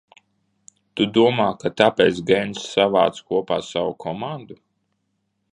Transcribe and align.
Tu 0.99 1.05
domā, 1.17 1.45
ka 1.63 1.71
tāpēc 1.83 2.23
Gencs 2.31 2.65
savāca 2.73 3.23
kopā 3.29 3.61
savu 3.71 3.97
komandu? 4.07 4.63